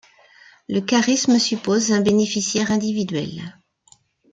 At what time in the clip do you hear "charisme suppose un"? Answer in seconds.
0.81-2.01